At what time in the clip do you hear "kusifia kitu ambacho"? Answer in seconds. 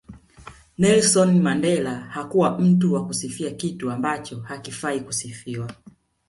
3.05-4.39